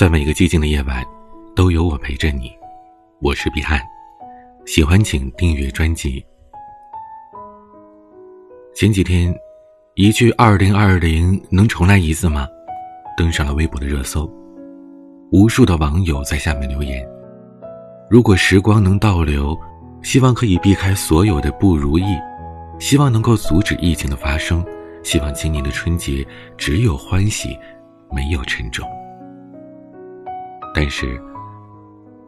[0.00, 1.04] 在每个寂静的夜晚，
[1.54, 2.50] 都有我陪着你。
[3.20, 3.78] 我是彼岸，
[4.64, 6.24] 喜欢请订阅专辑。
[8.74, 9.30] 前几天，
[9.96, 12.48] 一句“二零二零能重来一次吗”
[13.14, 14.26] 登上了微博的热搜，
[15.32, 17.06] 无数的网友在下面留言
[18.08, 19.54] ：“如果时光能倒流，
[20.02, 22.06] 希望可以避开所有的不如意，
[22.78, 24.64] 希望能够阻止疫情的发生，
[25.02, 26.26] 希望今年的春节
[26.56, 27.54] 只有欢喜，
[28.10, 28.82] 没有沉重。”
[30.72, 31.20] 但是，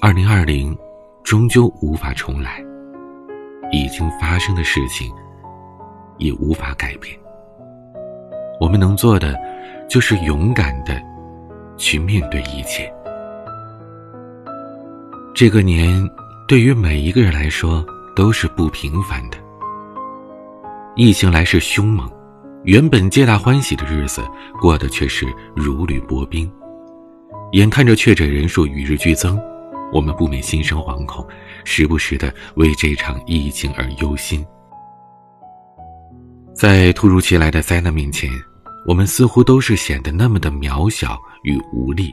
[0.00, 0.76] 二零二零
[1.24, 2.62] 终究无法重来，
[3.72, 5.12] 已经发生的事情
[6.18, 7.18] 也无法改变。
[8.60, 9.34] 我们能做的，
[9.88, 11.00] 就是勇敢的
[11.76, 12.92] 去面对一切。
[15.34, 16.08] 这个年，
[16.46, 19.36] 对于每一个人来说都是不平凡的。
[20.94, 22.10] 疫情来势凶猛，
[22.64, 24.22] 原本皆大欢喜的日子，
[24.60, 26.50] 过得却是如履薄冰。
[27.52, 29.40] 眼看着确诊人数与日俱增，
[29.92, 31.26] 我们不免心生惶恐，
[31.64, 34.44] 时不时的为这场疫情而忧心。
[36.54, 38.30] 在突如其来的灾难面前，
[38.86, 42.12] 我们似乎都是显得那么的渺小与无力。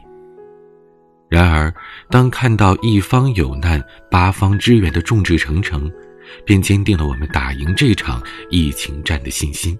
[1.28, 1.74] 然而，
[2.10, 5.90] 当看到一方有难，八方支援的众志成城，
[6.44, 9.76] 便坚定了我们打赢这场疫情战的信心。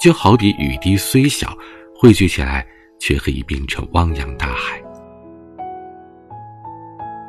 [0.00, 1.56] 就好比雨滴虽小，
[1.96, 2.64] 汇聚起来
[3.00, 4.83] 却可以变成汪洋大海。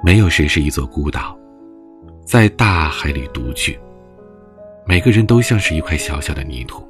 [0.06, 1.36] 没有谁是一座孤岛，
[2.24, 3.76] 在大海里独居。
[4.86, 6.88] 每个人都像是一块小小的泥土，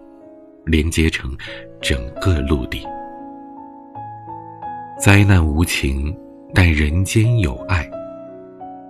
[0.66, 1.34] 连接成
[1.82, 2.86] 整个陆地。
[5.00, 6.14] 灾难无情，
[6.54, 7.90] 但人间有爱。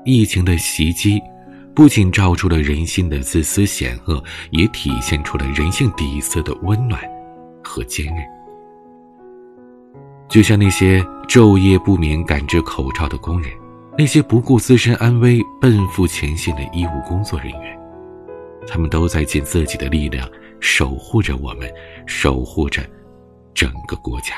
[0.06, 1.22] 疫情的袭击，
[1.76, 7.00] 不仅照出了人心的自私险恶，也体现出了人性底色的温暖
[7.64, 8.26] 和坚韧。
[10.28, 13.52] 就像那些昼夜不眠赶制口罩的工人。
[13.98, 17.80] 那些不顾自身安危奔赴前线的医务工作人员，
[18.68, 21.72] 他们都在尽自己的力量守护着我们，
[22.06, 22.84] 守护着
[23.54, 24.34] 整个国家。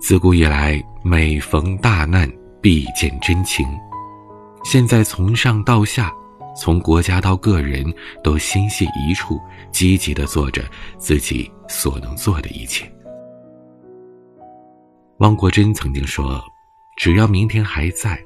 [0.00, 2.30] 自古以来，每逢大难
[2.62, 3.66] 必见真情。
[4.64, 6.10] 现在从上到下，
[6.56, 7.84] 从国家到个人，
[8.22, 9.38] 都心系一处，
[9.70, 10.62] 积极的做着
[10.96, 12.90] 自己所能做的一切。
[15.18, 16.42] 汪国真曾经说。
[16.96, 18.18] 只要明天还在，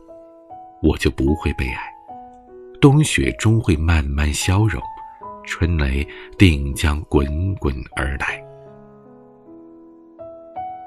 [0.82, 1.80] 我就不会悲哀。
[2.80, 4.80] 冬雪终会慢慢消融，
[5.44, 6.06] 春雷
[6.36, 8.42] 定将滚滚而来。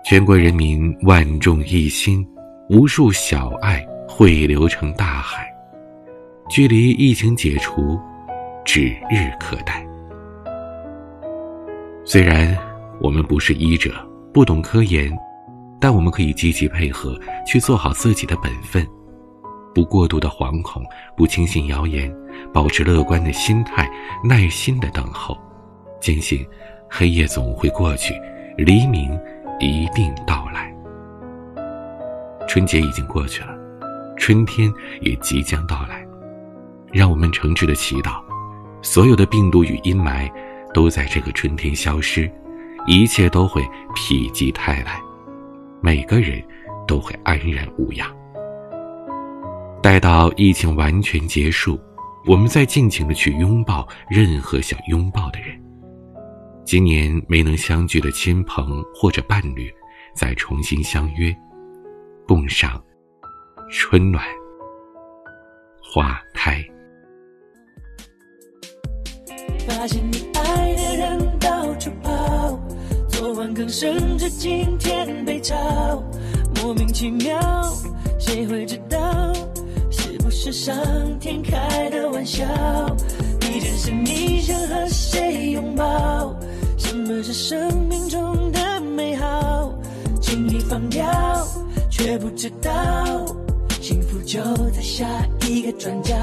[0.06, 2.26] 全国人民万众一心，
[2.70, 5.48] 无数小爱汇流成大海。
[6.50, 8.00] 距离疫情解除，
[8.64, 9.86] 指日可待。
[12.06, 12.56] 虽然
[13.00, 13.92] 我们不是医者，
[14.32, 15.12] 不懂科研。
[15.82, 18.88] 但我们可以积极配合，去做好自己的本分，
[19.74, 20.84] 不过度的惶恐，
[21.18, 22.16] 不轻信谣言，
[22.54, 23.90] 保持乐观的心态，
[24.24, 25.36] 耐心的等候，
[26.00, 26.46] 坚信
[26.88, 28.14] 黑夜总会过去，
[28.58, 29.20] 黎明
[29.60, 30.72] 一定到来。
[32.48, 33.56] 春节已经过去了，
[34.18, 34.72] 春天
[35.02, 36.06] 也即将到来，
[36.92, 38.22] 让我们诚挚的祈祷，
[38.84, 40.32] 所有的病毒与阴霾
[40.76, 42.32] 都在这个春天消失，
[42.86, 43.64] 一切都会
[43.96, 45.02] 否极泰来。
[45.82, 46.42] 每个人
[46.88, 48.08] 都会安然无恙。
[49.82, 51.80] 待到疫情完全结束，
[52.28, 55.60] 我们再尽情的去拥抱任何想拥抱的人。
[56.64, 59.74] 今年没能相聚的亲朋或者伴侣，
[60.14, 61.36] 再重新相约，
[62.28, 62.82] 共赏
[63.72, 64.24] 春暖
[65.82, 66.64] 花开。
[69.68, 70.81] 发现你爱。
[73.42, 75.56] 昨晚刚升至今天被炒，
[76.62, 77.40] 莫名其妙，
[78.20, 79.34] 谁会知道？
[79.90, 80.78] 是不是上
[81.20, 82.46] 天开的玩笑？
[83.40, 86.36] 地震时你想和谁拥抱？
[86.78, 89.74] 什么是生命中的美好？
[90.22, 91.04] 轻易放掉，
[91.90, 93.26] 却不知道，
[93.82, 94.40] 幸福就
[94.70, 95.04] 在下
[95.50, 96.16] 一个转角。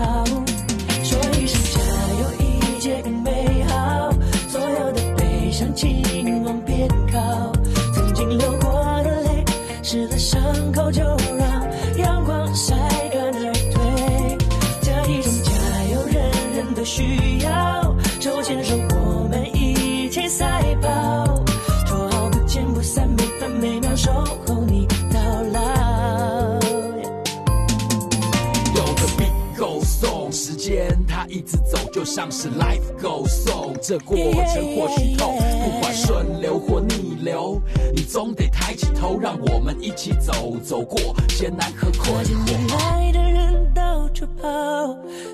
[31.29, 33.77] 一直走，就像是 life goes on。
[33.83, 37.61] 这过程或许痛，不管顺流或逆流，
[37.95, 40.99] 你总得抬起头，让我们一起走，走过
[41.29, 43.13] 艰难和困惑。
[43.13, 44.49] 的人到处跑，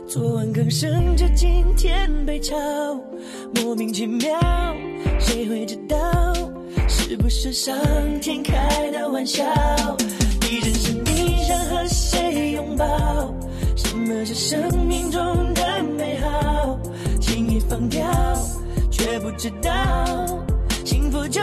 [0.06, 2.56] 昨晚刚升职，今天被炒，
[3.54, 4.38] 莫名其妙，
[5.18, 5.98] 谁会知道？
[6.86, 7.74] 是不是上
[8.20, 9.44] 天开的玩笑？
[10.40, 12.86] 你人生你想和谁拥抱？
[13.74, 15.20] 什么是生命中
[15.54, 15.83] 的？
[17.68, 18.02] 放掉，
[18.90, 19.70] 却不知道
[20.84, 21.40] 幸福就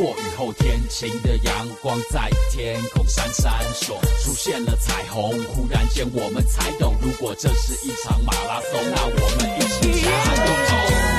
[0.00, 5.30] 过雨后天晴的阳光在天空闪闪烁，出现了彩虹。
[5.52, 10.10] 忽然间我们才懂，如果这是一场马拉松，那我们一起加
[10.46, 11.09] 油！